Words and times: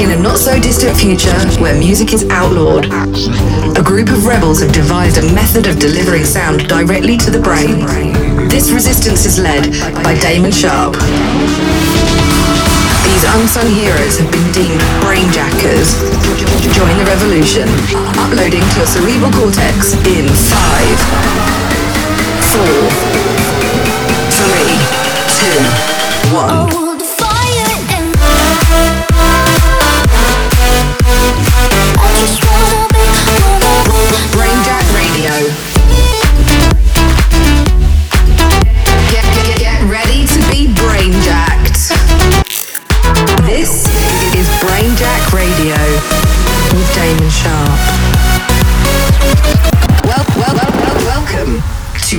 In 0.00 0.08
a 0.08 0.16
not 0.16 0.38
so 0.38 0.58
distant 0.58 0.96
future 0.96 1.36
where 1.60 1.76
music 1.78 2.14
is 2.14 2.24
outlawed, 2.30 2.86
a 3.76 3.82
group 3.84 4.08
of 4.08 4.24
rebels 4.24 4.62
have 4.62 4.72
devised 4.72 5.18
a 5.18 5.34
method 5.34 5.66
of 5.66 5.78
delivering 5.78 6.24
sound 6.24 6.66
directly 6.66 7.18
to 7.18 7.30
the 7.30 7.38
brain. 7.38 7.84
This 8.48 8.70
resistance 8.72 9.26
is 9.26 9.38
led 9.38 9.68
by 10.02 10.16
Damon 10.18 10.50
Sharp. 10.50 10.96
These 13.04 13.24
unsung 13.28 13.68
heroes 13.68 14.16
have 14.16 14.32
been 14.32 14.48
deemed 14.56 14.80
brainjackers. 15.04 15.92
Join 16.72 16.96
the 16.96 17.04
revolution, 17.04 17.68
uploading 18.16 18.64
to 18.64 18.76
your 18.80 18.88
cerebral 18.88 19.30
cortex 19.32 19.92
in 20.08 20.24
five, 20.24 20.96
four, 22.48 22.88
three, 24.32 24.71
two, 25.42 26.34
one. 26.34 26.82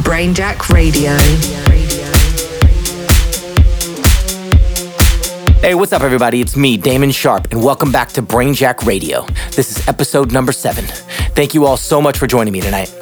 Brainjack 0.03 0.69
Radio. 0.73 1.17
Get, 1.17 2.12
Hey, 5.63 5.75
what's 5.75 5.93
up, 5.93 6.01
everybody? 6.01 6.41
It's 6.41 6.57
me, 6.57 6.75
Damon 6.75 7.11
Sharp, 7.11 7.47
and 7.51 7.63
welcome 7.63 7.89
back 7.89 8.09
to 8.09 8.21
Brainjack 8.21 8.85
Radio. 8.85 9.25
This 9.51 9.71
is 9.71 9.87
episode 9.87 10.33
number 10.33 10.51
seven. 10.51 10.83
Thank 11.37 11.53
you 11.53 11.65
all 11.65 11.77
so 11.77 12.01
much 12.01 12.17
for 12.17 12.27
joining 12.27 12.51
me 12.51 12.59
tonight. 12.59 12.93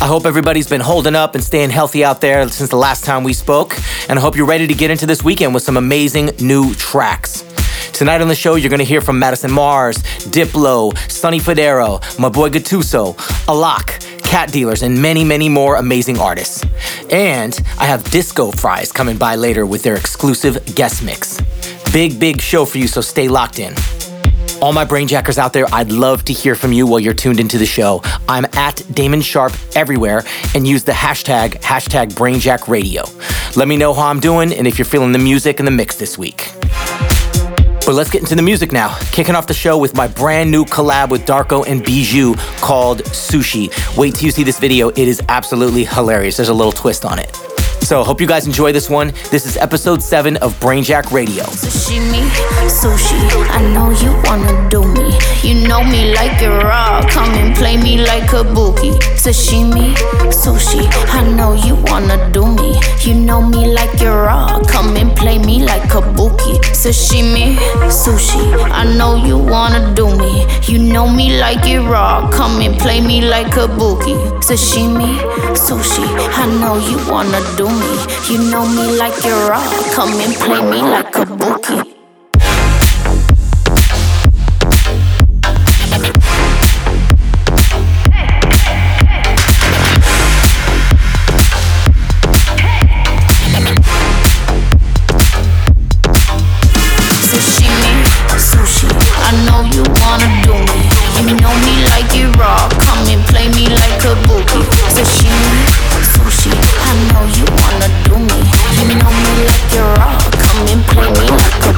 I 0.00 0.06
hope 0.06 0.26
everybody's 0.26 0.68
been 0.68 0.80
holding 0.80 1.14
up 1.14 1.36
and 1.36 1.44
staying 1.44 1.70
healthy 1.70 2.04
out 2.04 2.20
there 2.20 2.48
since 2.48 2.70
the 2.70 2.76
last 2.76 3.04
time 3.04 3.22
we 3.22 3.32
spoke, 3.32 3.78
and 4.08 4.18
I 4.18 4.20
hope 4.20 4.34
you're 4.34 4.48
ready 4.48 4.66
to 4.66 4.74
get 4.74 4.90
into 4.90 5.06
this 5.06 5.22
weekend 5.22 5.54
with 5.54 5.62
some 5.62 5.76
amazing 5.76 6.30
new 6.40 6.74
tracks. 6.74 7.44
Tonight 7.92 8.20
on 8.20 8.26
the 8.26 8.34
show, 8.34 8.56
you're 8.56 8.68
gonna 8.68 8.82
hear 8.82 9.00
from 9.00 9.20
Madison 9.20 9.52
Mars, 9.52 9.98
Diplo, 10.32 10.98
Sonny 11.08 11.38
Fodera, 11.38 12.18
my 12.18 12.28
boy 12.28 12.50
Gattuso, 12.50 13.14
Alok, 13.46 14.22
Cat 14.24 14.50
Dealers, 14.50 14.82
and 14.82 15.00
many, 15.00 15.22
many 15.22 15.48
more 15.48 15.76
amazing 15.76 16.18
artists. 16.18 16.64
And 17.10 17.56
I 17.78 17.84
have 17.84 18.02
Disco 18.10 18.50
Fries 18.50 18.90
coming 18.90 19.18
by 19.18 19.36
later 19.36 19.64
with 19.66 19.84
their 19.84 19.94
exclusive 19.94 20.74
guest 20.74 21.04
mix. 21.04 21.38
Big, 21.92 22.18
big 22.18 22.40
show 22.40 22.64
for 22.64 22.78
you, 22.78 22.86
so 22.88 23.02
stay 23.02 23.28
locked 23.28 23.58
in. 23.58 23.74
All 24.62 24.72
my 24.72 24.82
brainjackers 24.82 25.36
out 25.36 25.52
there, 25.52 25.66
I'd 25.74 25.92
love 25.92 26.24
to 26.24 26.32
hear 26.32 26.54
from 26.54 26.72
you 26.72 26.86
while 26.86 27.00
you're 27.00 27.12
tuned 27.12 27.38
into 27.38 27.58
the 27.58 27.66
show. 27.66 28.00
I'm 28.26 28.46
at 28.54 28.82
Damon 28.92 29.20
Sharp 29.20 29.52
everywhere 29.76 30.22
and 30.54 30.66
use 30.66 30.84
the 30.84 30.92
hashtag, 30.92 31.60
hashtag 31.60 32.14
BrainjackRadio. 32.14 33.56
Let 33.58 33.68
me 33.68 33.76
know 33.76 33.92
how 33.92 34.06
I'm 34.06 34.20
doing 34.20 34.54
and 34.54 34.66
if 34.66 34.78
you're 34.78 34.86
feeling 34.86 35.12
the 35.12 35.18
music 35.18 35.58
and 35.58 35.66
the 35.66 35.70
mix 35.70 35.96
this 35.96 36.16
week. 36.16 36.54
But 37.84 37.94
let's 37.94 38.08
get 38.08 38.22
into 38.22 38.36
the 38.36 38.42
music 38.42 38.72
now. 38.72 38.96
Kicking 39.10 39.34
off 39.34 39.46
the 39.46 39.52
show 39.52 39.76
with 39.76 39.94
my 39.94 40.08
brand 40.08 40.50
new 40.50 40.64
collab 40.64 41.10
with 41.10 41.26
Darko 41.26 41.66
and 41.66 41.84
Bijou 41.84 42.36
called 42.62 43.02
Sushi. 43.02 43.68
Wait 43.98 44.14
till 44.14 44.24
you 44.24 44.30
see 44.30 44.44
this 44.44 44.58
video, 44.58 44.88
it 44.88 44.96
is 44.96 45.20
absolutely 45.28 45.84
hilarious. 45.84 46.38
There's 46.38 46.48
a 46.48 46.54
little 46.54 46.72
twist 46.72 47.04
on 47.04 47.18
it. 47.18 47.51
So, 47.92 48.02
hope 48.02 48.22
you 48.22 48.26
guys 48.26 48.46
enjoy 48.46 48.72
this 48.72 48.88
one. 48.88 49.08
This 49.30 49.44
is 49.44 49.58
episode 49.58 50.02
7 50.02 50.38
of 50.38 50.58
Brainjack 50.60 51.12
Radio. 51.12 51.44
Sashimi, 51.44 52.22
sushi, 52.66 53.20
I 53.50 53.60
know 53.74 53.90
you 53.90 54.18
wanna 54.24 54.66
do 54.70 54.82
me. 54.82 55.12
You 55.42 55.68
know 55.68 55.84
me 55.84 56.14
like 56.14 56.40
you're 56.40 56.56
raw, 56.56 57.06
come 57.06 57.34
and 57.34 57.54
play 57.54 57.76
me 57.76 57.98
like 57.98 58.32
a 58.32 58.44
bookie. 58.44 58.92
Sashimi, 59.20 59.92
sushi, 60.30 60.88
I 61.12 61.28
know 61.36 61.52
you 61.52 61.76
wanna 61.92 62.30
do 62.32 62.46
me. 62.46 62.80
You 63.02 63.12
know 63.12 63.42
me 63.42 63.74
like 63.74 64.00
you're 64.00 64.24
raw, 64.24 64.58
come 64.66 64.96
and 64.96 65.14
play 65.14 65.38
me 65.38 65.62
like 65.62 65.92
a 65.92 66.00
bookie. 66.00 66.60
Sashimi, 66.72 67.56
sushi, 67.90 68.40
I 68.72 68.84
know 68.96 69.16
you 69.16 69.36
wanna 69.36 69.92
do 69.94 70.06
me. 70.16 70.46
You 70.64 70.78
know 70.78 71.06
me 71.06 71.38
like 71.38 71.66
you're 71.66 71.82
raw, 71.82 72.30
come 72.30 72.62
and 72.62 72.74
play 72.78 73.02
me 73.02 73.20
like 73.20 73.54
a 73.58 73.68
bookie. 73.68 74.16
Sashimi, 74.40 75.18
sushi, 75.52 76.06
I 76.42 76.46
know 76.58 76.78
you 76.88 76.96
wanna 77.12 77.40
do 77.58 77.68
me. 77.68 77.81
You 78.30 78.38
know 78.50 78.64
me 78.66 78.96
like 78.96 79.24
you're 79.24 79.48
raw, 79.48 79.62
come 79.94 80.12
and 80.20 80.34
play 80.34 80.62
me 80.70 80.80
like 80.82 81.14
a 81.16 81.26
bookie. 81.26 81.92
Sashimi, 97.28 97.92
sushi, 98.38 98.88
I 99.26 99.32
know 99.46 99.62
you 99.74 99.82
wanna 100.00 100.28
do 100.44 100.54
me. 100.54 100.80
You 101.28 101.36
know 101.40 101.54
me 101.66 101.84
like 101.90 102.14
you 102.14 102.30
raw, 102.40 102.68
come 102.68 103.06
and 103.08 103.22
play 103.26 103.48
me 103.48 103.68
like 103.68 104.04
a 104.04 104.14
bookie. 104.26 104.64
Sashimi, 104.94 105.71
me 109.72 109.78
like 109.78 109.78
you 109.78 109.84
raw, 109.96 110.18
come 110.32 110.68
and 110.68 110.84
play 110.86 111.10
me 111.10 111.30
like 111.30 111.71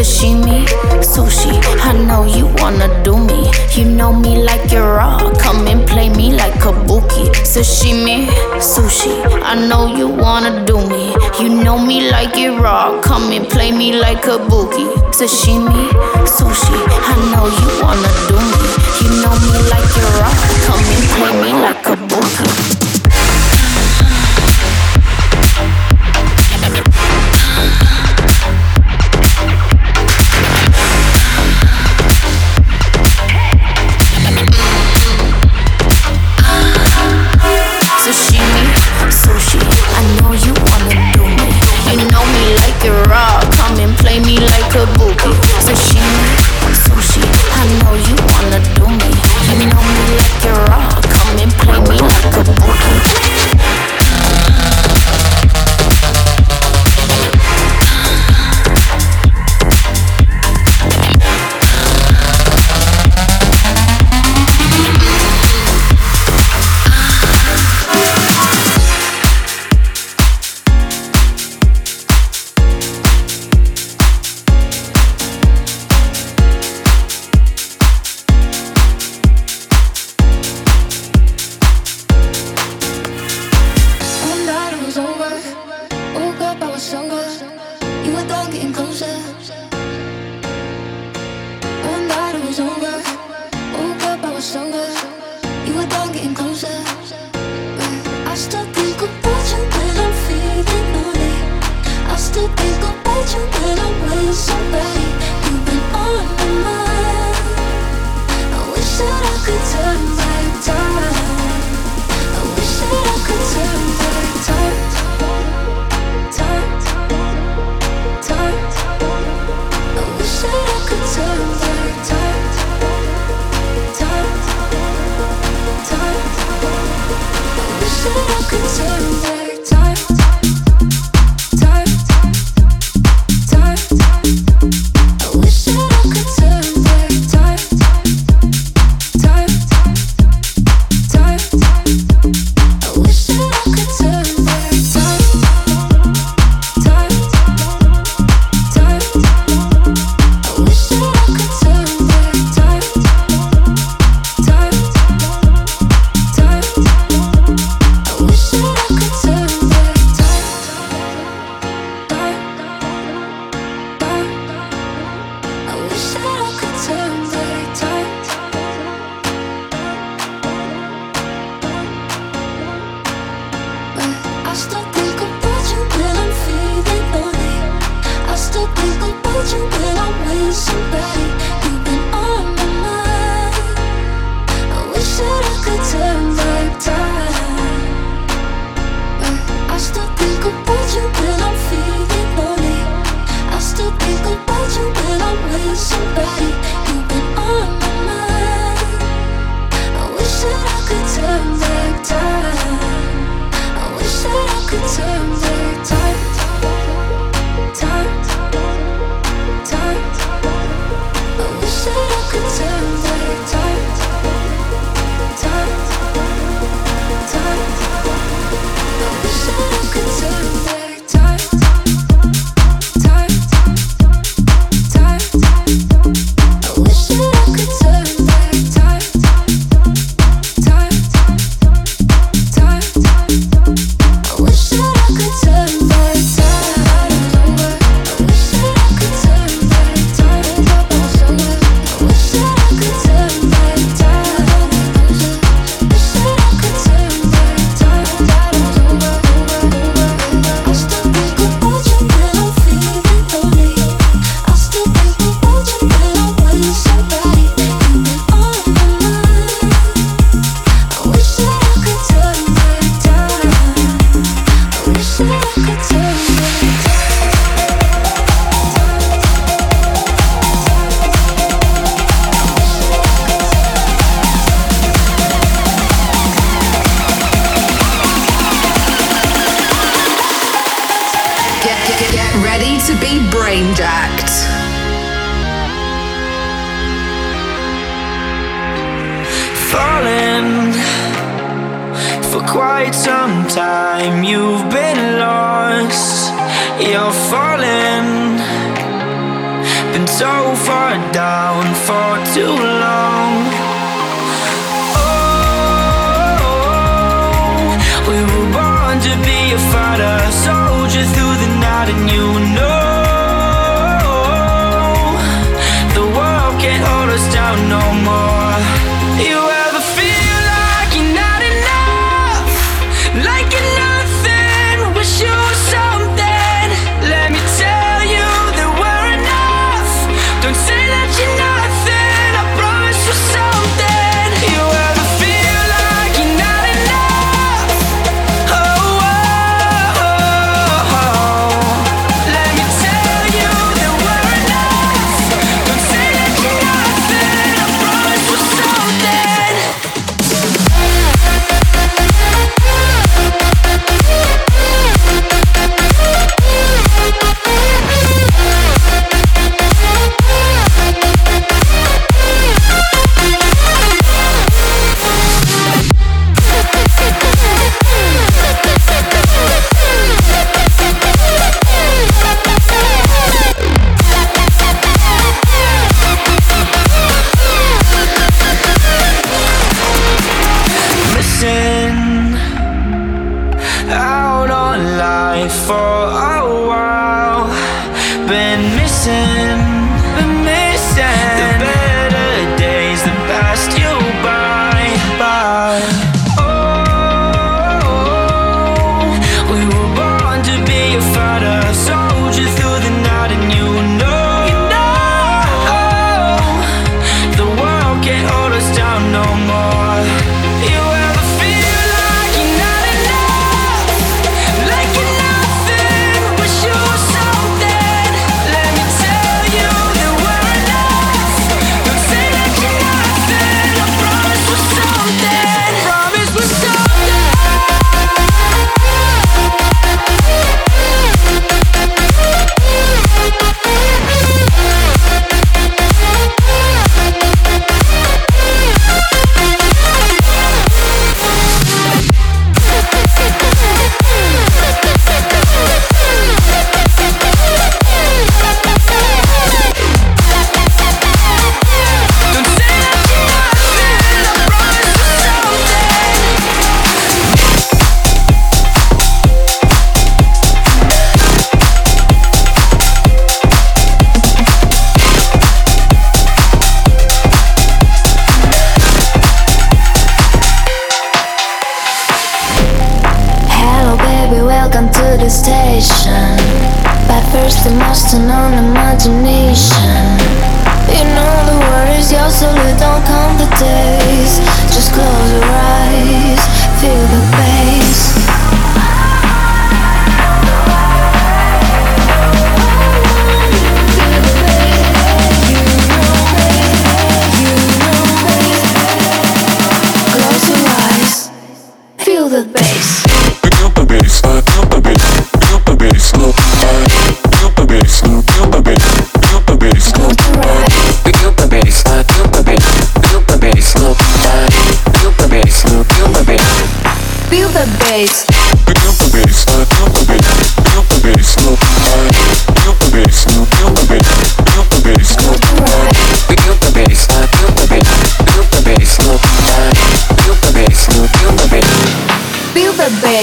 Sashimi, 0.00 0.64
sushi, 1.02 1.60
I 1.84 1.92
know 1.92 2.24
you 2.24 2.46
wanna 2.62 2.88
do 3.04 3.18
me. 3.18 3.50
You 3.76 3.84
know 3.84 4.14
me 4.14 4.42
like 4.42 4.72
you're 4.72 4.94
raw, 4.96 5.18
come 5.38 5.66
and 5.66 5.86
play 5.86 6.08
me 6.08 6.32
like 6.32 6.64
a 6.64 6.72
bookie. 6.72 7.28
Sashimi, 7.44 8.24
sushi, 8.56 9.12
I 9.44 9.56
know 9.68 9.94
you 9.94 10.08
wanna 10.08 10.64
do 10.64 10.78
me. 10.88 11.14
You 11.38 11.62
know 11.62 11.78
me 11.78 12.10
like 12.10 12.34
you're 12.34 12.58
raw, 12.62 12.98
come 13.02 13.30
and 13.30 13.46
play 13.46 13.72
me 13.72 13.92
like 13.92 14.24
a 14.24 14.38
bookie. 14.38 14.88
Sashimi, 15.12 15.90
sushi, 16.24 16.78
I 17.12 17.16
know 17.30 17.44
you 17.60 17.68
wanna 17.84 18.10
do 18.30 18.40
me. 18.40 18.64
You 19.04 19.10
know 19.20 19.36
me 19.44 19.52
like 19.68 19.88
you're 19.96 20.16
raw, 20.16 20.32
come 20.64 20.84
and 20.96 21.04
play 21.12 21.34
me 21.42 21.52
like 21.60 21.86
a 21.88 22.79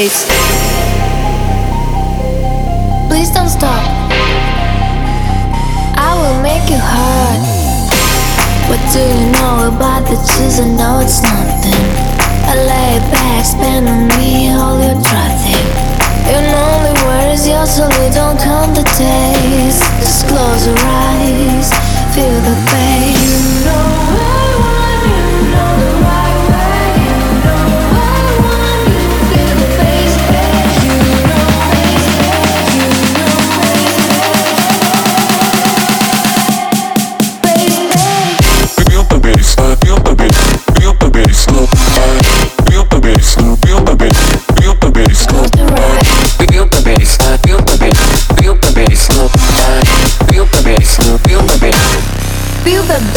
place. 0.09 0.36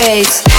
bass. 0.00 0.49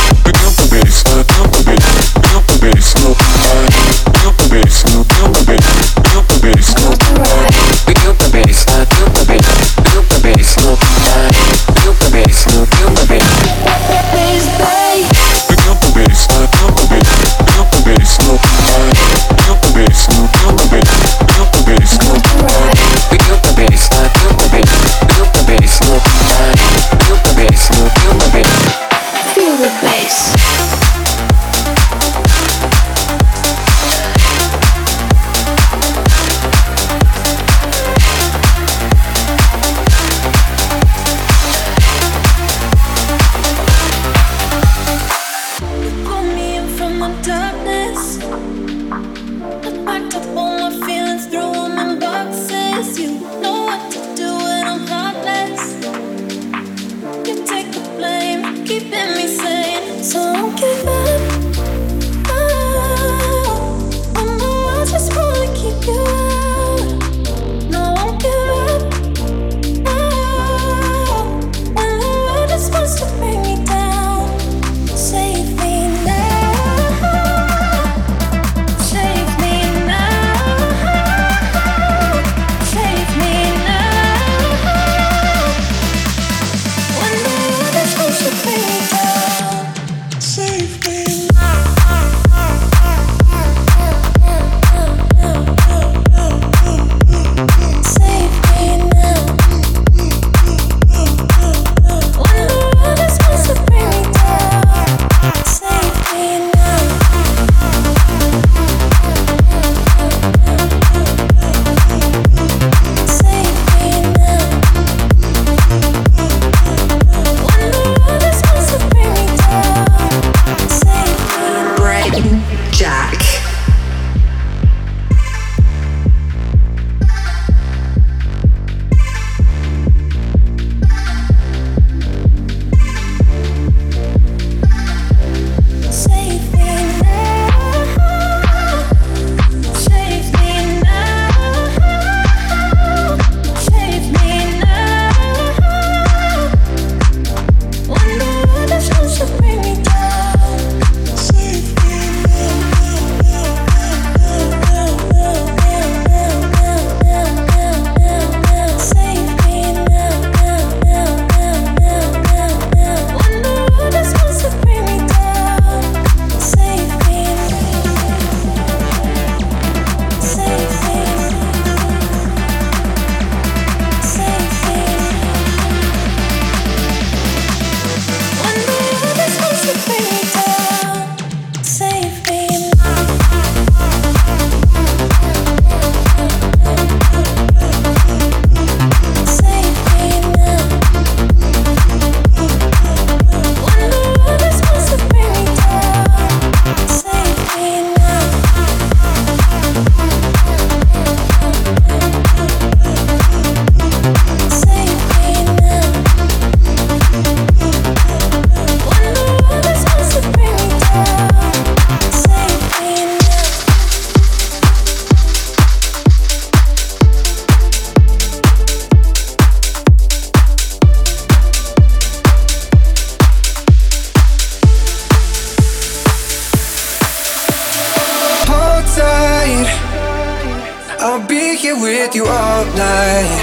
With 232.11 232.15
you 232.15 232.25
all 232.25 232.65
night. 232.65 233.41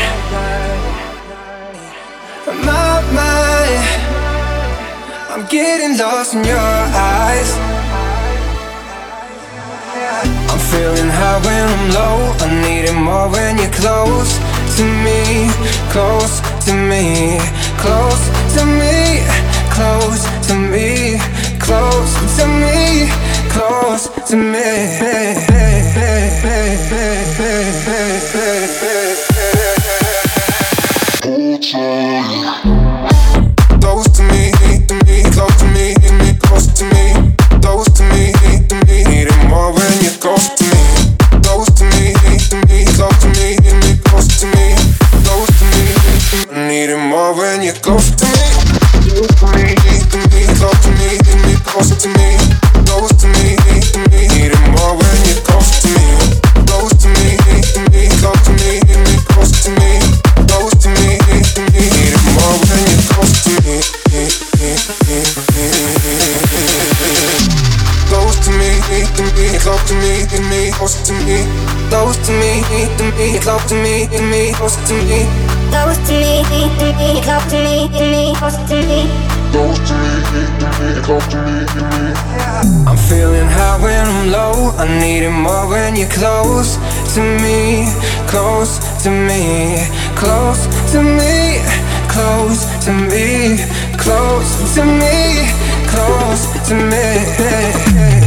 My 2.46 3.00
mind, 3.16 3.84
I'm 5.30 5.46
getting 5.46 5.96
lost 5.96 6.34
in 6.34 6.44
your 6.44 6.58
eyes. 6.58 7.50
I'm 10.50 10.60
feeling 10.70 11.08
high 11.08 11.40
when 11.44 11.64
I'm 11.74 11.90
low. 11.96 12.18
I 12.40 12.48
need 12.62 12.84
it 12.88 12.94
more 12.94 13.28
when 13.30 13.58
you're 13.58 13.70
close 13.72 14.38
to 14.76 14.84
me, 15.04 15.48
close 15.92 16.40
to 16.66 16.72
me, 16.74 17.38
close 17.78 18.22
to 18.56 18.64
me, 18.66 19.24
close 19.76 20.22
to 20.44 20.44
me, 20.44 20.44
close 20.44 20.48
to 20.48 20.54
me, 20.54 21.18
close 21.58 22.12
to 22.38 22.46
me. 22.46 23.27
Close 23.58 24.08
to 74.58 74.64
me, 74.64 74.66
close 74.66 74.76
to 74.88 74.94
me. 74.94 75.20
Close 75.70 75.98
to 76.08 76.14
me, 76.14 76.62
to 76.78 76.86
me, 76.98 77.22
close 77.22 77.46
to 77.50 77.58
me, 77.62 77.88
to 77.94 78.04
me, 78.10 78.34
close 78.36 78.56
to 78.68 78.74
me. 78.74 79.00
Close 79.52 79.78
to 79.86 79.94
me, 79.94 80.10
to 80.58 80.68
me, 80.78 81.02
close 81.02 81.26
to 81.28 81.38
me, 81.46 81.66
to 81.66 81.82
me. 81.94 82.12
I'm 82.86 82.96
feeling 82.96 83.46
high 83.46 83.78
when 83.82 84.06
I'm 84.06 84.32
low. 84.32 84.74
I 84.76 84.86
need 85.00 85.22
it 85.22 85.30
more 85.30 85.68
when 85.68 85.96
you're 85.96 86.08
close 86.08 86.76
to 87.14 87.20
me, 87.20 87.86
close 88.26 88.78
to 89.04 89.10
me, 89.10 89.86
close 90.16 90.66
to 90.92 91.02
me, 91.02 91.62
close 92.08 92.66
to 92.84 92.92
me, 92.92 93.58
close 93.96 94.74
to 94.74 94.84
me, 94.84 95.46
close 95.86 96.46
to 96.68 96.74
me. 96.74 97.28
Close 97.36 98.17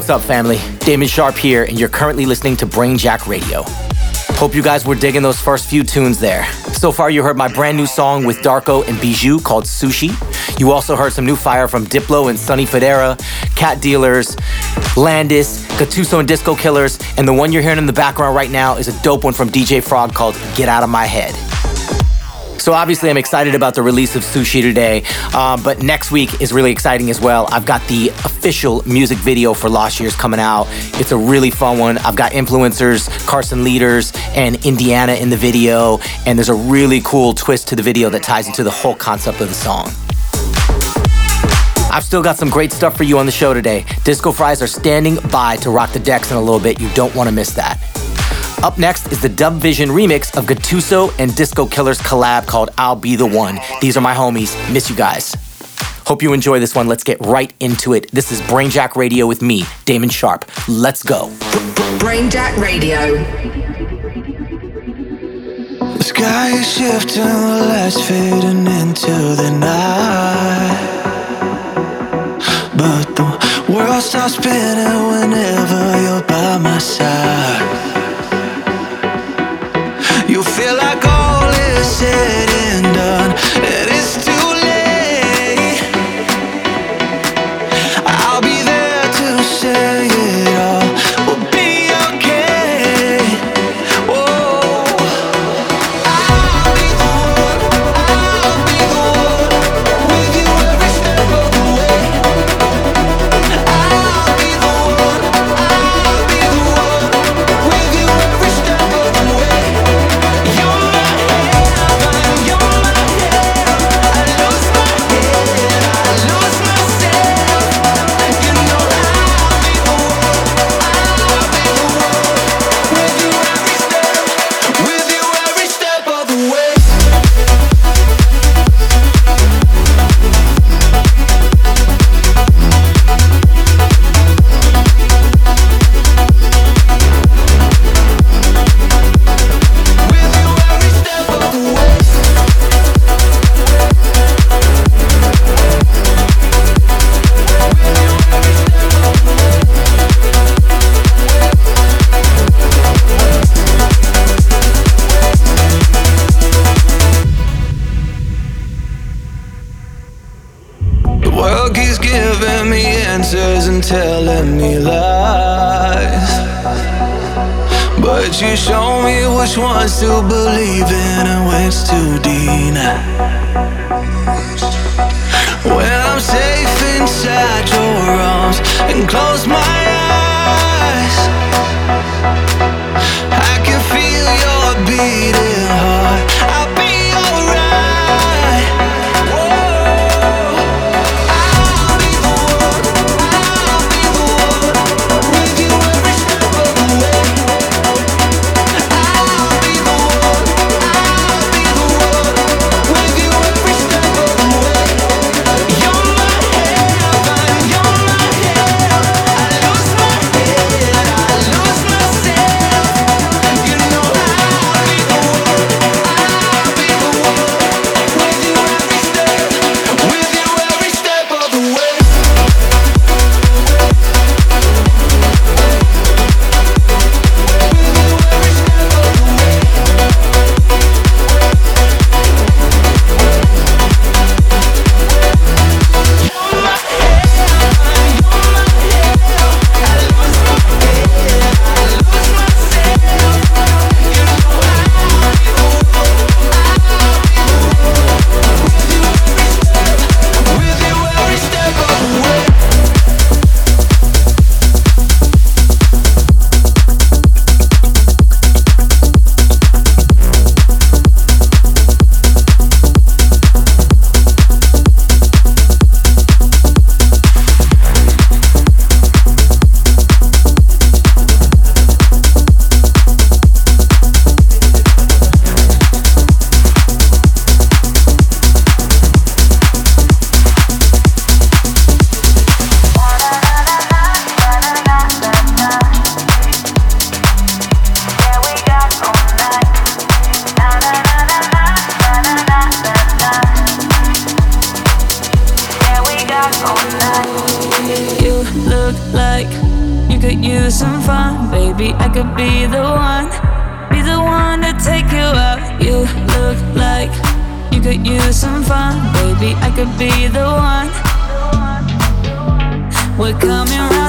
What's 0.00 0.08
up, 0.08 0.22
family? 0.22 0.58
Damon 0.78 1.08
Sharp 1.08 1.36
here, 1.36 1.64
and 1.64 1.78
you're 1.78 1.90
currently 1.90 2.24
listening 2.24 2.56
to 2.56 2.66
Brainjack 2.66 3.28
Radio. 3.28 3.64
Hope 4.38 4.54
you 4.54 4.62
guys 4.62 4.86
were 4.86 4.94
digging 4.94 5.20
those 5.20 5.38
first 5.38 5.68
few 5.68 5.84
tunes 5.84 6.18
there. 6.18 6.50
So 6.72 6.90
far, 6.90 7.10
you 7.10 7.22
heard 7.22 7.36
my 7.36 7.52
brand 7.52 7.76
new 7.76 7.84
song 7.84 8.24
with 8.24 8.38
Darko 8.38 8.88
and 8.88 8.98
Bijou 8.98 9.40
called 9.40 9.64
Sushi. 9.64 10.08
You 10.58 10.72
also 10.72 10.96
heard 10.96 11.12
some 11.12 11.26
new 11.26 11.36
fire 11.36 11.68
from 11.68 11.84
Diplo 11.84 12.30
and 12.30 12.38
Sonny 12.38 12.64
Fodera, 12.64 13.18
Cat 13.56 13.82
Dealers, 13.82 14.38
Landis, 14.96 15.66
Gattuso 15.72 16.18
and 16.18 16.26
Disco 16.26 16.56
Killers, 16.56 16.98
and 17.18 17.28
the 17.28 17.34
one 17.34 17.52
you're 17.52 17.62
hearing 17.62 17.76
in 17.76 17.84
the 17.84 17.92
background 17.92 18.34
right 18.34 18.50
now 18.50 18.76
is 18.76 18.88
a 18.88 19.02
dope 19.02 19.22
one 19.24 19.34
from 19.34 19.50
DJ 19.50 19.84
Frog 19.86 20.14
called 20.14 20.34
Get 20.56 20.70
Out 20.70 20.82
of 20.82 20.88
My 20.88 21.04
Head. 21.04 21.49
So 22.60 22.74
obviously, 22.74 23.08
I'm 23.08 23.16
excited 23.16 23.54
about 23.54 23.74
the 23.74 23.80
release 23.80 24.16
of 24.16 24.22
Sushi 24.22 24.60
today, 24.60 25.02
um, 25.34 25.62
but 25.62 25.82
next 25.82 26.12
week 26.12 26.42
is 26.42 26.52
really 26.52 26.70
exciting 26.70 27.08
as 27.08 27.18
well. 27.18 27.48
I've 27.50 27.64
got 27.64 27.80
the 27.88 28.10
official 28.10 28.82
music 28.86 29.16
video 29.16 29.54
for 29.54 29.70
Lost 29.70 29.98
Years 29.98 30.14
coming 30.14 30.38
out. 30.38 30.66
It's 31.00 31.10
a 31.10 31.16
really 31.16 31.50
fun 31.50 31.78
one. 31.78 31.96
I've 31.98 32.16
got 32.16 32.32
influencers, 32.32 33.08
Carson 33.26 33.64
Leaders, 33.64 34.12
and 34.34 34.62
Indiana 34.66 35.14
in 35.14 35.30
the 35.30 35.38
video, 35.38 36.00
and 36.26 36.38
there's 36.38 36.50
a 36.50 36.54
really 36.54 37.00
cool 37.02 37.32
twist 37.32 37.66
to 37.68 37.76
the 37.76 37.82
video 37.82 38.10
that 38.10 38.22
ties 38.22 38.46
into 38.46 38.62
the 38.62 38.70
whole 38.70 38.94
concept 38.94 39.40
of 39.40 39.48
the 39.48 39.54
song. 39.54 39.86
I've 41.90 42.04
still 42.04 42.22
got 42.22 42.36
some 42.36 42.50
great 42.50 42.72
stuff 42.72 42.94
for 42.94 43.04
you 43.04 43.18
on 43.18 43.24
the 43.24 43.32
show 43.32 43.54
today. 43.54 43.86
Disco 44.04 44.32
Fries 44.32 44.60
are 44.60 44.66
standing 44.66 45.16
by 45.32 45.56
to 45.56 45.70
rock 45.70 45.94
the 45.94 45.98
decks 45.98 46.30
in 46.30 46.36
a 46.36 46.40
little 46.40 46.60
bit. 46.60 46.78
You 46.78 46.90
don't 46.90 47.14
want 47.14 47.28
to 47.28 47.34
miss 47.34 47.54
that. 47.54 47.99
Up 48.62 48.76
next 48.76 49.10
is 49.10 49.22
the 49.22 49.28
Dub 49.28 49.54
Vision 49.54 49.88
remix 49.88 50.36
of 50.36 50.44
Gattuso 50.44 51.14
and 51.18 51.34
Disco 51.34 51.64
Killer's 51.64 51.98
collab 51.98 52.46
called 52.46 52.68
I'll 52.76 52.94
Be 52.94 53.16
the 53.16 53.24
One. 53.24 53.58
These 53.80 53.96
are 53.96 54.02
my 54.02 54.12
homies. 54.12 54.54
Miss 54.70 54.90
you 54.90 54.96
guys. 54.96 55.34
Hope 56.06 56.22
you 56.22 56.34
enjoy 56.34 56.60
this 56.60 56.74
one. 56.74 56.86
Let's 56.86 57.02
get 57.02 57.18
right 57.22 57.54
into 57.60 57.94
it. 57.94 58.10
This 58.10 58.30
is 58.30 58.42
Brainjack 58.42 58.96
Radio 58.96 59.26
with 59.26 59.40
me, 59.40 59.64
Damon 59.86 60.10
Sharp. 60.10 60.44
Let's 60.68 61.02
go. 61.02 61.30
Brainjack 62.00 62.58
Radio. 62.58 63.14
The 65.96 66.04
sky 66.04 66.50
is 66.50 66.70
shifting, 66.70 67.22
the 67.22 67.66
lights 67.66 68.06
fading 68.06 68.66
into 68.66 69.10
the 69.40 69.56
night. 69.58 70.98
But 72.76 73.16
the 73.16 73.72
world 73.72 74.02
starts 74.02 74.34
spinning 74.34 75.06
whenever 75.08 76.02
you're 76.02 76.22
by 76.24 76.58
my 76.58 76.76
side. 76.76 77.89
said 82.00 82.48
and 82.48 82.94
done. 82.94 83.79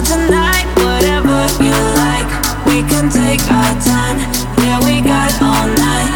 tonight, 0.04 0.68
whatever 0.82 1.38
you 1.64 1.76
like. 2.02 2.30
We 2.66 2.84
can 2.84 3.10
take 3.10 3.44
our 3.52 3.74
time, 3.80 4.18
yeah, 4.64 4.80
we 4.86 5.02
got 5.02 5.32
all 5.42 5.68
night. 5.68 6.12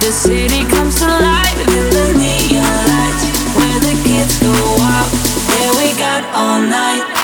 The 0.00 0.12
city 0.12 0.64
comes 0.68 0.98
to 1.00 1.06
life 1.06 1.60
in 1.68 1.86
the 1.96 2.06
neon 2.18 2.78
lights, 2.92 3.24
where 3.56 3.80
the 3.86 3.94
kids 4.02 4.38
go 4.40 4.52
wild, 4.80 5.10
yeah, 5.54 5.70
we 5.78 5.88
got 5.98 6.22
all 6.34 6.60
night. 6.60 7.19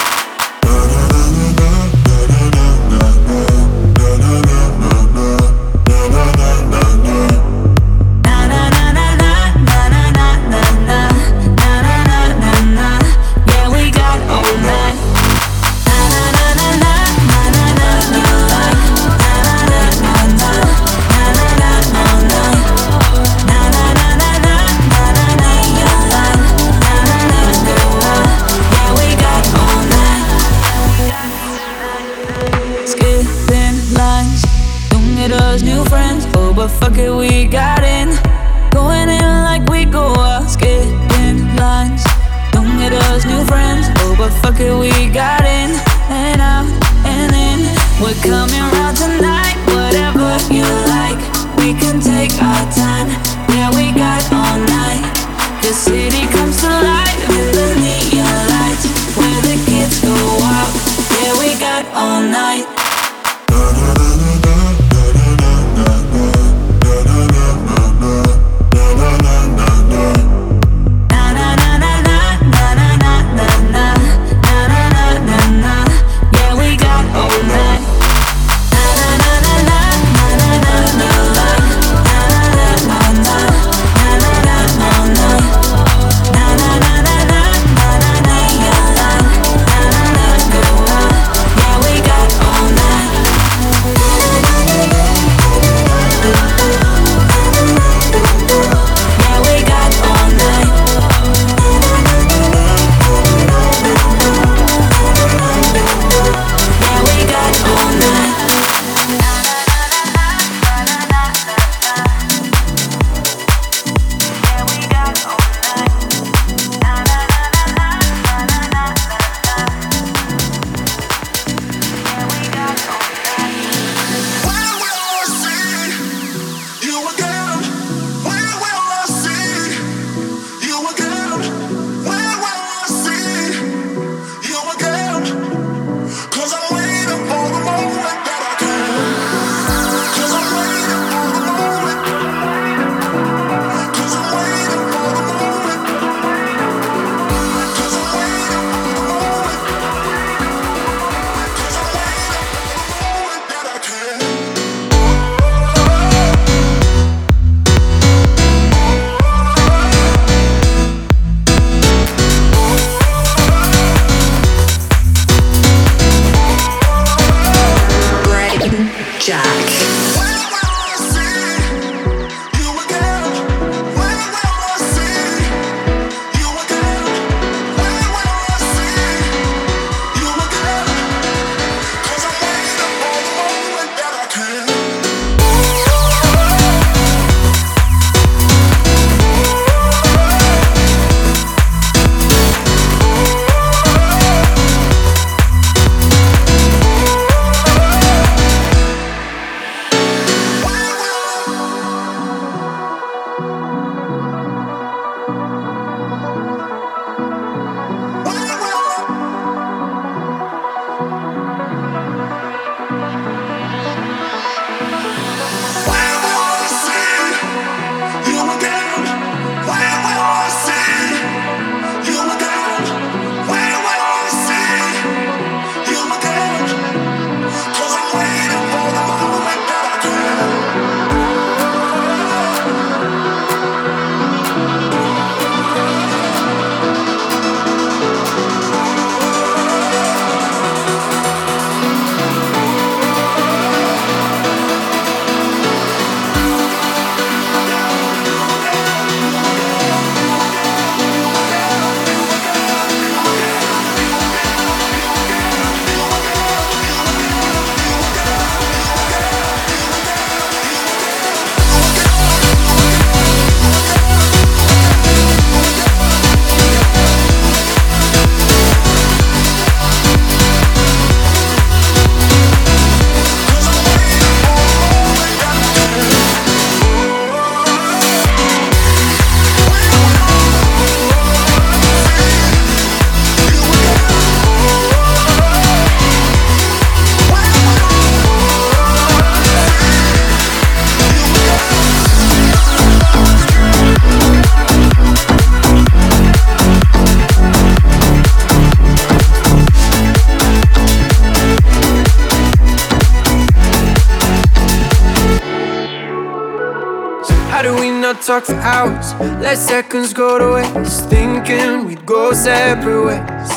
hours, 308.87 309.15
let 309.41 309.59
seconds 309.59 310.13
go 310.13 310.39
to 310.39 310.55
waste. 310.55 311.09
Thinking 311.09 311.87
we'd 311.87 312.05
go 312.07 312.33
separate 312.33 313.05
ways. 313.07 313.51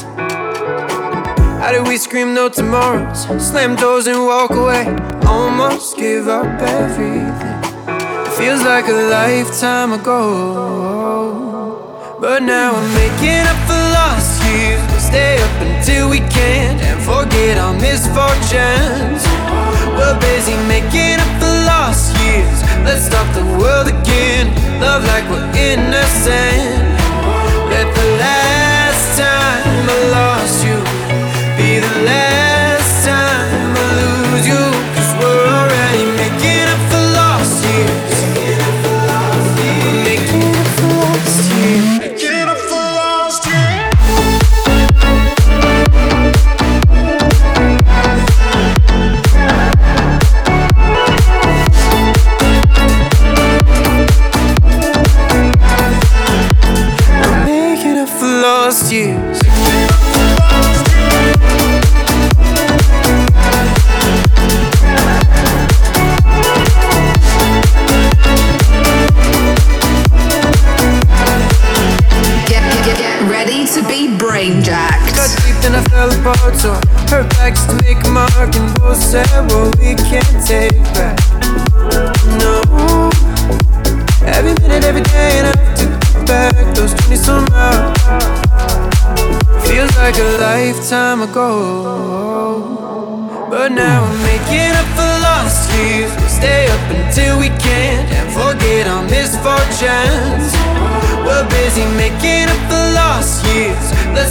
How 1.62 1.72
did 1.72 1.88
we 1.88 1.98
scream 1.98 2.34
no 2.34 2.50
tomorrows? 2.50 3.24
Slam 3.46 3.76
doors 3.76 4.08
and 4.08 4.26
walk 4.26 4.52
away. 4.52 4.86
Almost 5.26 5.98
give 5.98 6.28
up 6.28 6.62
everything. 6.62 7.60
It 8.26 8.32
feels 8.38 8.64
like 8.64 8.88
a 8.88 8.94
lifetime 9.18 9.94
ago. 9.94 11.48
But 12.20 12.44
now 12.44 12.74
I'm 12.76 12.94
making 12.94 13.46
up 13.52 13.58
for 13.68 13.84
lost 13.98 14.44
years. 14.46 14.82
We'll 14.92 15.00
stay 15.00 15.36
up 15.42 15.62
until 15.62 16.10
we 16.10 16.20
can 16.20 16.80
and 16.80 17.02
forget 17.02 17.58
our 17.58 17.74
misfortune. 17.74 18.89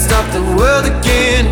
Stop 0.09 0.33
the 0.33 0.43
world 0.57 0.87
again. 0.87 1.48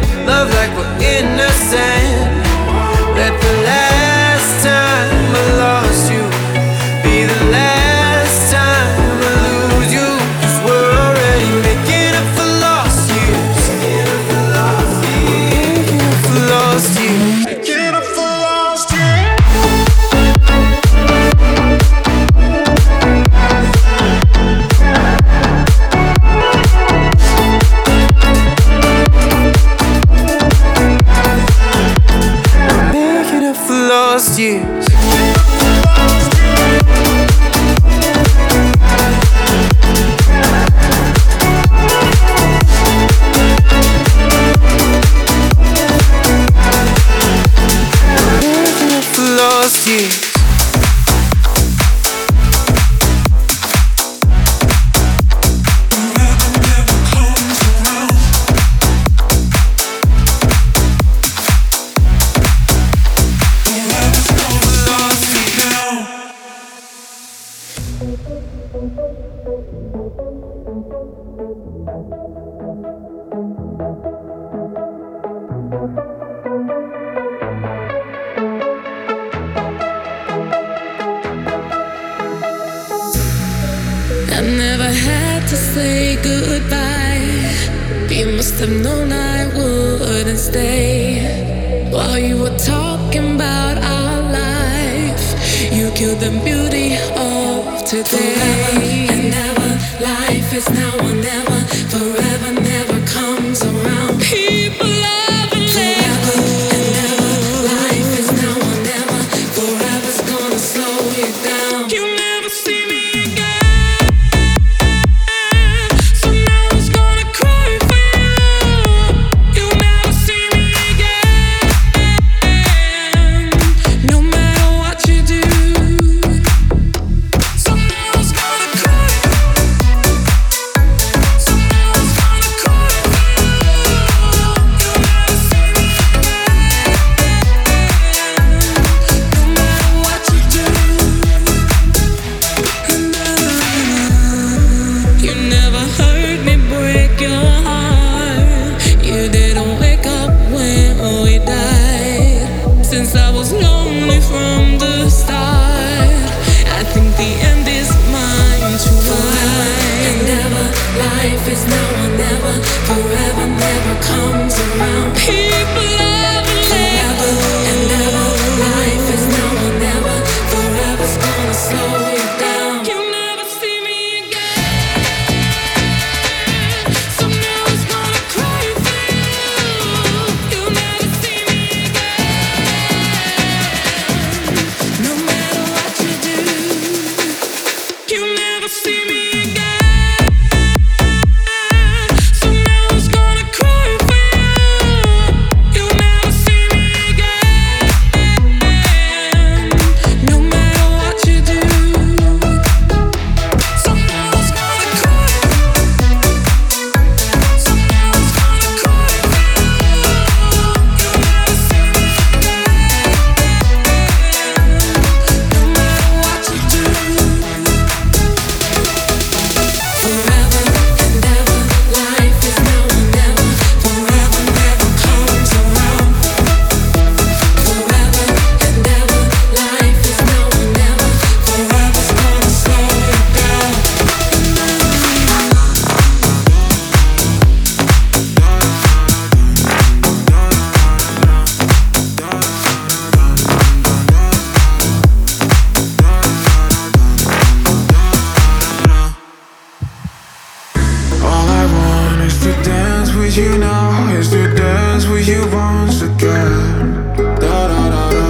dance 252.63 253.15
with 253.15 253.37
you 253.37 253.59
now 253.59 254.11
is 254.13 254.31
to 254.31 254.55
dance 254.55 255.07
with 255.07 255.27
you 255.29 255.43
once 255.53 256.03
again. 256.03 257.15
Da 257.17 257.57
da 257.73 257.83
da 257.95 258.05
da. 258.15 258.27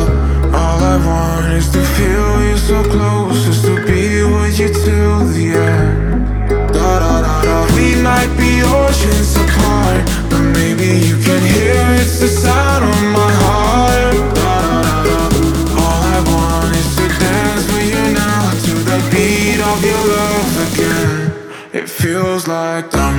All 0.61 0.81
I 0.95 0.97
want 1.07 1.47
is 1.53 1.69
to 1.71 1.83
feel 1.97 2.33
you 2.49 2.57
so 2.57 2.83
close, 2.85 3.47
is 3.47 3.63
to 3.63 3.75
be 3.87 4.23
with 4.35 4.59
you 4.59 4.69
till 4.69 5.19
the 5.35 5.47
end. 5.55 6.49
Da 6.73 6.91
da 7.03 7.15
da 7.27 7.43
da. 7.43 7.57
We 7.77 7.89
might 8.03 8.33
be 8.37 8.63
oceans 8.63 9.37
apart, 9.45 10.03
but 10.31 10.43
maybe 10.59 10.89
you 11.09 11.17
can 11.27 11.43
hear 11.55 11.81
it's 12.01 12.19
the 12.21 12.29
sound 12.29 12.85
of 12.85 13.01
my 13.19 13.31
heart. 13.43 14.17
Da 14.39 14.55
da 14.65 14.77
da 14.87 14.97
da. 15.09 15.19
All 15.83 16.03
I 16.17 16.19
want 16.33 16.73
is 16.81 16.91
to 16.99 17.07
dance 17.25 17.67
with 17.73 17.89
you 17.95 18.05
now 18.23 18.43
to 18.67 18.75
the 18.91 18.99
beat 19.13 19.61
of 19.73 19.79
your 19.91 20.03
love 20.17 20.53
again. 20.69 21.33
It 21.73 21.89
feels 21.91 22.49
like 22.49 22.95
I'm 22.95 23.16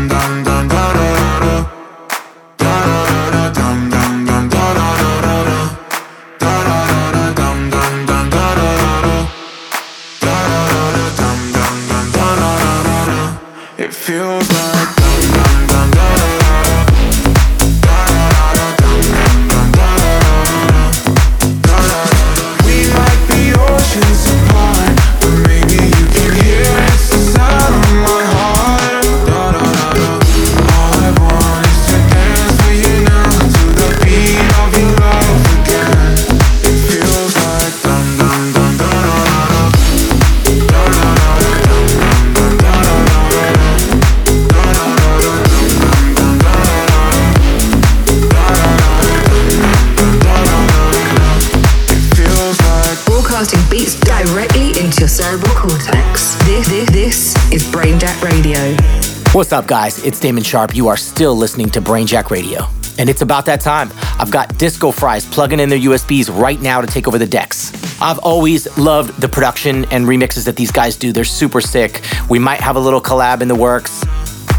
up, 59.57 59.65
guys? 59.65 60.05
It's 60.05 60.19
Damon 60.19 60.43
Sharp. 60.43 60.75
You 60.75 60.87
are 60.87 60.97
still 60.97 61.35
listening 61.35 61.71
to 61.71 61.81
Brainjack 61.81 62.29
Radio. 62.29 62.67
And 62.99 63.09
it's 63.09 63.23
about 63.23 63.43
that 63.47 63.59
time. 63.59 63.89
I've 64.19 64.29
got 64.29 64.55
Disco 64.59 64.91
Fries 64.91 65.25
plugging 65.25 65.59
in 65.59 65.67
their 65.67 65.79
USBs 65.79 66.29
right 66.39 66.61
now 66.61 66.79
to 66.79 66.85
take 66.85 67.07
over 67.07 67.17
the 67.17 67.25
decks. 67.25 67.71
I've 67.99 68.19
always 68.19 68.77
loved 68.77 69.19
the 69.19 69.27
production 69.27 69.85
and 69.85 70.05
remixes 70.05 70.45
that 70.45 70.57
these 70.57 70.69
guys 70.69 70.95
do. 70.95 71.11
They're 71.11 71.23
super 71.23 71.59
sick. 71.59 72.03
We 72.29 72.37
might 72.37 72.61
have 72.61 72.75
a 72.75 72.79
little 72.79 73.01
collab 73.01 73.41
in 73.41 73.47
the 73.47 73.55
works. 73.55 74.03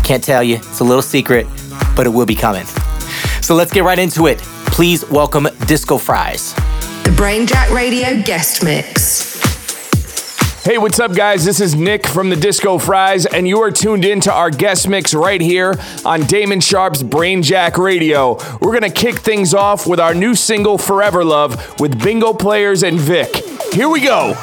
Can't 0.02 0.24
tell 0.24 0.42
you, 0.42 0.56
it's 0.56 0.80
a 0.80 0.84
little 0.84 1.02
secret, 1.02 1.46
but 1.94 2.04
it 2.04 2.10
will 2.10 2.26
be 2.26 2.34
coming. 2.34 2.64
So 3.40 3.54
let's 3.54 3.72
get 3.72 3.84
right 3.84 4.00
into 4.00 4.26
it. 4.26 4.38
Please 4.66 5.08
welcome 5.10 5.46
Disco 5.68 5.98
Fries. 5.98 6.54
The 7.04 7.14
Brainjack 7.16 7.72
Radio 7.72 8.20
Guest 8.22 8.64
Mix. 8.64 9.27
Hey, 10.68 10.76
what's 10.76 11.00
up, 11.00 11.14
guys? 11.14 11.46
This 11.46 11.62
is 11.62 11.74
Nick 11.74 12.06
from 12.06 12.28
the 12.28 12.36
Disco 12.36 12.76
Fries, 12.76 13.24
and 13.24 13.48
you 13.48 13.62
are 13.62 13.70
tuned 13.70 14.04
in 14.04 14.20
to 14.20 14.30
our 14.30 14.50
guest 14.50 14.86
mix 14.86 15.14
right 15.14 15.40
here 15.40 15.74
on 16.04 16.26
Damon 16.26 16.60
Sharp's 16.60 17.02
Brain 17.02 17.42
Jack 17.42 17.78
Radio. 17.78 18.34
We're 18.60 18.78
going 18.78 18.82
to 18.82 18.90
kick 18.90 19.20
things 19.20 19.54
off 19.54 19.86
with 19.86 19.98
our 19.98 20.12
new 20.12 20.34
single, 20.34 20.76
Forever 20.76 21.24
Love, 21.24 21.80
with 21.80 21.98
Bingo 22.04 22.34
Players 22.34 22.82
and 22.82 23.00
Vic. 23.00 23.34
Here 23.72 23.88
we 23.88 24.02
go. 24.02 24.34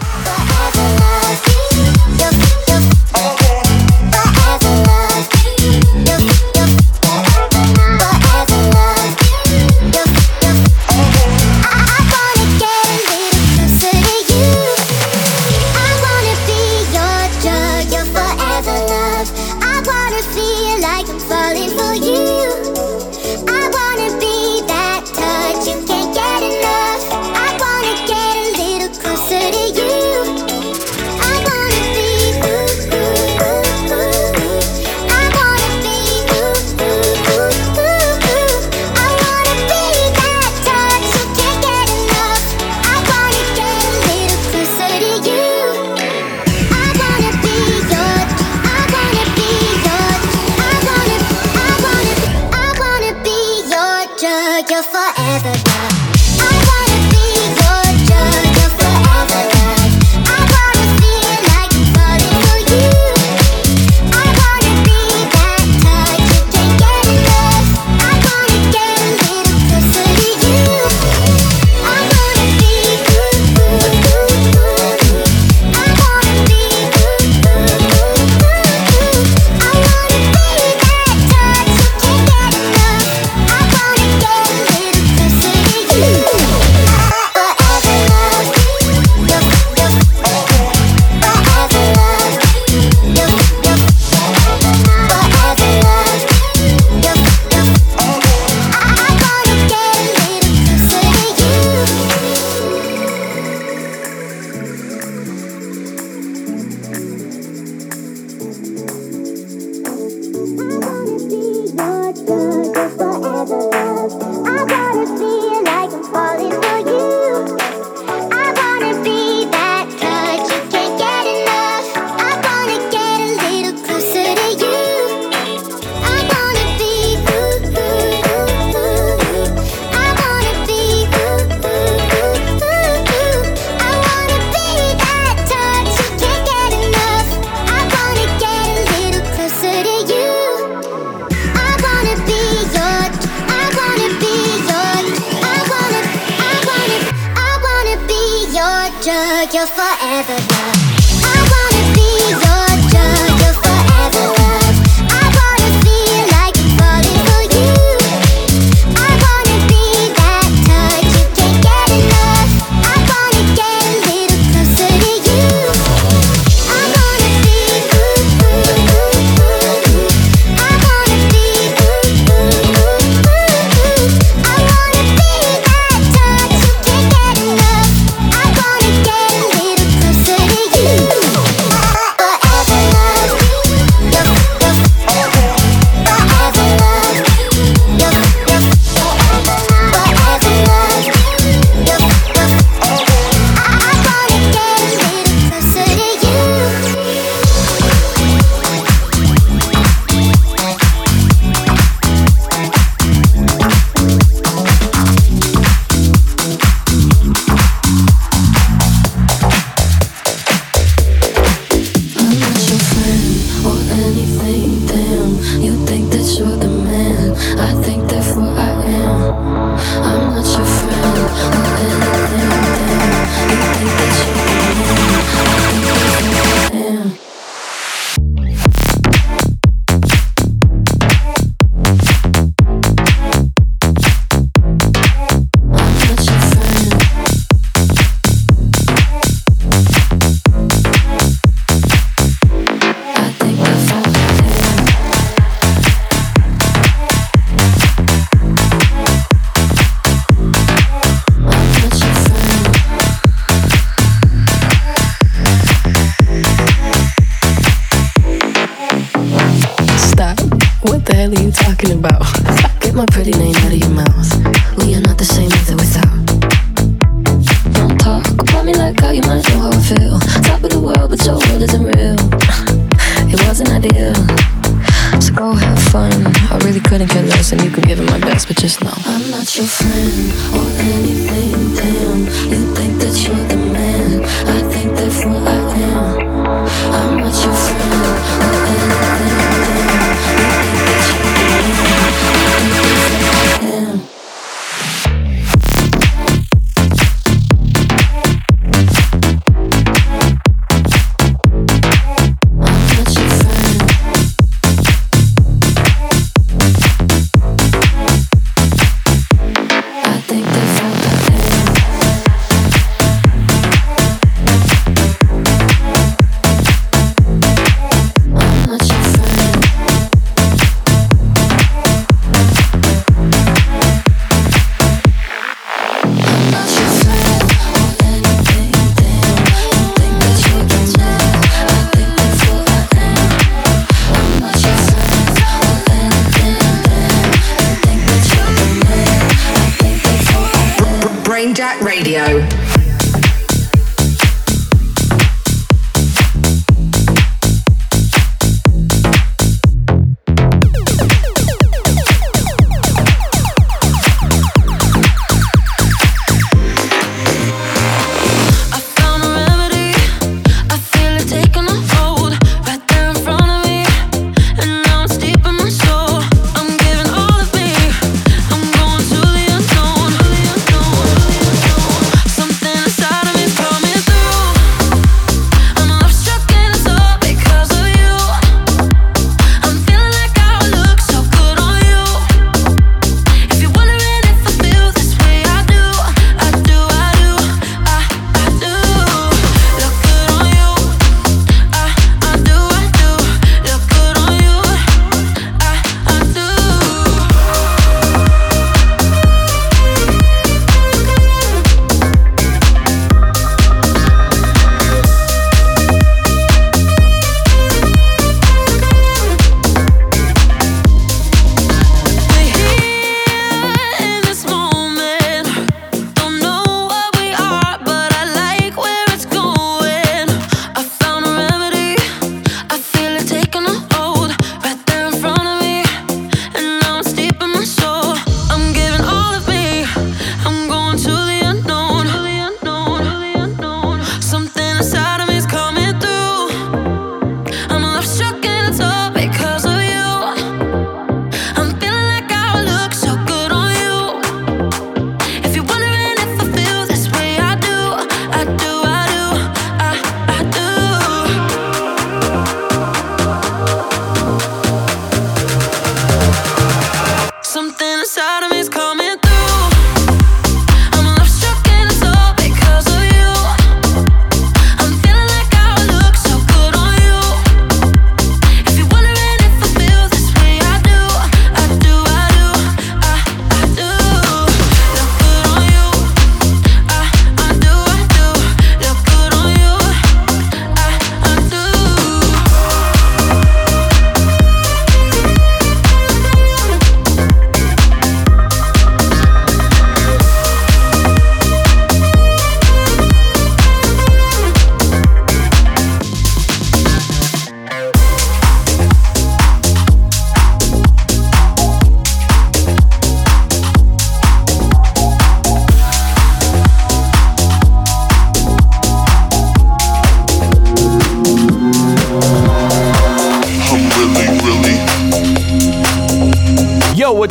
Jack 341.56 341.80
Radio. 341.80 342.65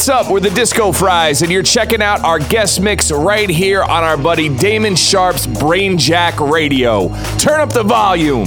What's 0.04 0.26
up? 0.26 0.30
We're 0.30 0.40
the 0.40 0.50
Disco 0.50 0.92
Fries, 0.92 1.40
and 1.40 1.50
you're 1.50 1.62
checking 1.62 2.02
out 2.02 2.22
our 2.24 2.38
guest 2.38 2.78
mix 2.78 3.10
right 3.10 3.48
here 3.48 3.82
on 3.82 4.04
our 4.04 4.18
buddy 4.18 4.54
Damon 4.54 4.96
Sharp's 4.96 5.46
Brain 5.46 5.96
Jack 5.96 6.40
Radio. 6.40 7.08
Turn 7.38 7.58
up 7.58 7.72
the 7.72 7.84
volume. 7.84 8.44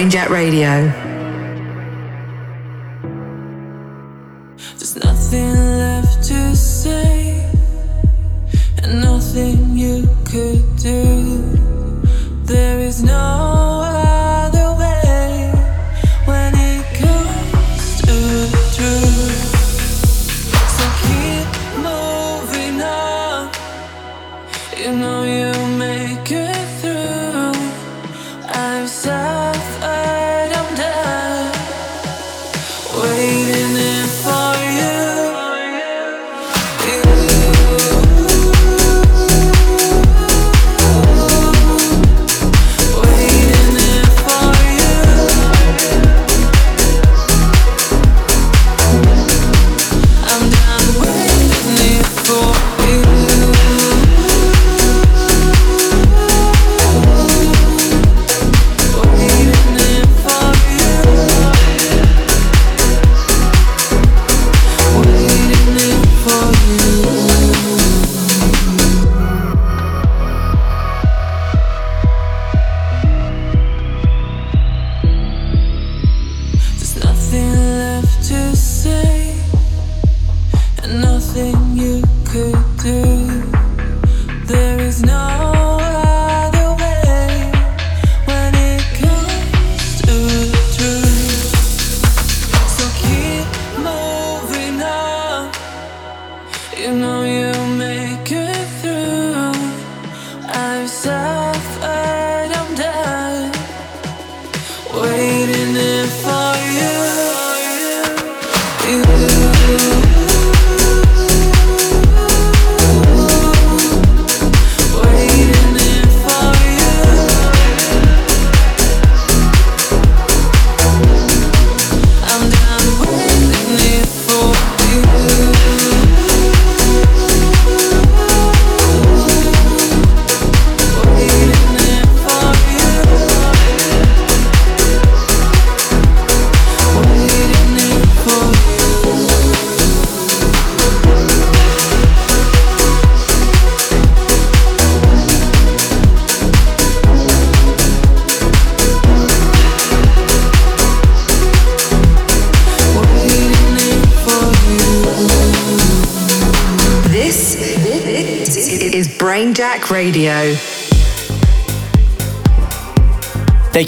Brainjack 0.00 0.30
Radio. 0.30 0.99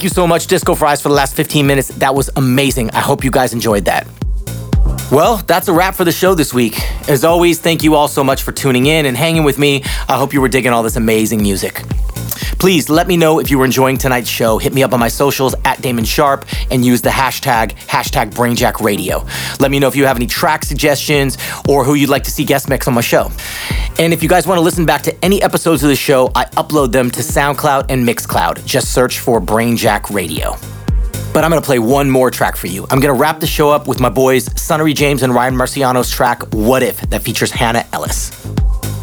Thank 0.03 0.11
you 0.11 0.15
so 0.17 0.27
much, 0.27 0.49
Disco 0.49 0.75
Fries, 0.75 1.01
for 1.01 1.11
the 1.11 1.15
last 1.15 1.37
15 1.37 1.65
minutes. 1.65 1.87
That 1.87 2.13
was 2.13 2.29
amazing. 2.35 2.91
I 2.91 2.99
hope 2.99 3.23
you 3.23 3.31
guys 3.31 3.53
enjoyed 3.53 3.85
that. 3.85 4.09
Well, 5.13 5.37
that's 5.37 5.69
a 5.69 5.73
wrap 5.73 5.95
for 5.95 6.03
the 6.03 6.11
show 6.11 6.35
this 6.35 6.53
week. 6.53 6.81
As 7.09 7.23
always, 7.23 7.61
thank 7.61 7.85
you 7.85 7.95
all 7.95 8.09
so 8.09 8.25
much 8.25 8.43
for 8.43 8.51
tuning 8.51 8.87
in 8.87 9.07
and 9.07 9.17
hanging 9.17 9.45
with 9.45 9.61
me. 9.61 9.85
I 10.09 10.19
hope 10.19 10.33
you 10.33 10.41
were 10.41 10.49
digging 10.49 10.73
all 10.73 10.83
this 10.83 10.97
amazing 10.97 11.41
music. 11.41 11.85
Please 12.59 12.91
let 12.91 13.07
me 13.07 13.17
know 13.17 13.39
if 13.39 13.49
you 13.49 13.59
were 13.59 13.65
enjoying 13.65 13.97
tonight's 13.97 14.29
show. 14.29 14.59
Hit 14.59 14.75
me 14.75 14.83
up 14.83 14.93
on 14.93 14.99
my 14.99 15.07
socials 15.07 15.55
at 15.65 15.81
Damon 15.81 16.05
Sharp 16.05 16.47
and 16.73 16.85
use 16.85 17.03
the 17.03 17.11
hashtag, 17.11 17.73
hashtag 17.87 18.31
BrainJackRadio. 18.33 19.61
Let 19.61 19.71
me 19.71 19.79
know 19.79 19.89
if 19.89 19.95
you 19.95 20.07
have 20.07 20.17
any 20.17 20.27
track 20.27 20.65
suggestions 20.65 21.39
or 21.69 21.85
who 21.85 21.95
you'd 21.95 22.11
like 22.11 22.25
to 22.25 22.31
see 22.31 22.45
guest 22.45 22.69
mix 22.69 22.89
on 22.89 22.95
my 22.95 23.01
show. 23.01 23.31
And 23.99 24.13
if 24.13 24.23
you 24.23 24.29
guys 24.29 24.47
want 24.47 24.59
to 24.59 24.63
listen 24.63 24.87
back 24.87 25.03
to 25.03 25.25
any 25.25 25.43
episodes 25.43 25.83
of 25.83 25.89
the 25.89 25.97
show, 25.97 26.31
I 26.35 26.47
upload 26.47 26.93
them 26.93 27.11
to 27.11 27.21
SoundCloud 27.21 27.87
and 27.89 28.07
Mixcloud. 28.07 28.65
Just 28.65 28.93
search 28.93 29.21
for 29.21 29.41
Brainjack 29.41 30.13
Radio. 30.13 30.57
But 31.33 31.45
I'm 31.45 31.51
gonna 31.51 31.63
play 31.63 31.79
one 31.79 32.11
more 32.11 32.31
track 32.31 32.57
for 32.57 32.67
you. 32.67 32.87
I'm 32.91 33.01
gonna 33.01 33.15
wrap 33.15 33.41
the 33.41 33.47
show 33.47 33.71
up 33.71 33.89
with 33.89 34.01
my 34.01 34.11
boys 34.11 34.49
Sunnery 34.61 34.93
James 34.93 35.23
and 35.23 35.35
Ryan 35.35 35.55
Marciano's 35.55 36.11
track 36.11 36.43
What 36.55 36.83
If 36.83 37.01
that 37.09 37.23
features 37.23 37.51
Hannah 37.51 37.87
Ellis. 37.93 38.31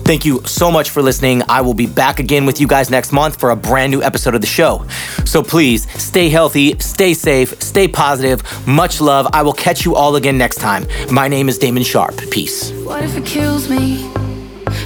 Thank 0.10 0.26
you 0.26 0.42
so 0.44 0.72
much 0.72 0.90
for 0.90 1.04
listening. 1.04 1.44
I 1.48 1.62
will 1.62 1.76
be 1.76 1.86
back 1.86 2.20
again 2.20 2.48
with 2.48 2.60
you 2.60 2.66
guys 2.66 2.90
next 2.90 3.12
month 3.12 3.40
for 3.40 3.52
a 3.52 3.56
brand 3.56 3.92
new 3.92 4.02
episode 4.02 4.34
of 4.34 4.42
the 4.42 4.48
show. 4.48 4.84
So 5.24 5.44
please 5.44 5.88
stay 6.02 6.30
healthy, 6.30 6.80
stay 6.80 7.14
safe, 7.14 7.62
stay 7.62 7.88
positive. 7.88 8.42
Much 8.66 9.02
love. 9.02 9.28
I 9.34 9.44
will 9.44 9.54
catch 9.54 9.86
you 9.86 9.94
all 9.94 10.16
again 10.16 10.36
next 10.36 10.56
time. 10.56 10.88
My 11.12 11.28
name 11.28 11.48
is 11.48 11.60
Damon 11.60 11.84
Sharp. 11.84 12.18
Peace. 12.32 12.72
What 12.72 13.04
if 13.04 13.16
it 13.18 13.24
kills 13.24 13.70
me? 13.70 14.02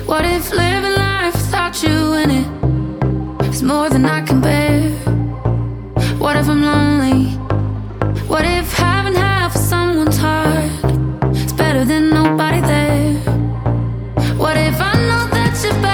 What 0.05 0.26
if 0.26 0.51
living 0.51 0.91
life 0.91 1.36
without 1.36 1.82
you 1.82 2.15
in 2.15 2.30
it 2.30 3.45
is 3.45 3.63
more 3.63 3.89
than 3.89 4.05
I 4.05 4.26
can 4.26 4.41
bear? 4.41 4.89
What 6.19 6.36
if 6.36 6.49
I'm 6.49 6.63
lonely? 6.63 7.30
What 8.28 8.43
if 8.43 8.74
having 8.74 9.15
half 9.15 9.55
of 9.55 9.61
someone's 9.61 10.17
heart 10.17 10.65
is 11.34 11.53
better 11.53 11.86
than 11.86 12.09
nobody 12.09 12.59
there? 12.59 13.13
What 14.36 14.57
if 14.57 14.82
I 14.82 14.93
know 15.64 15.93